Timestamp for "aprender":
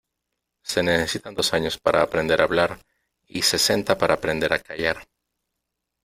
2.01-2.41, 4.15-4.51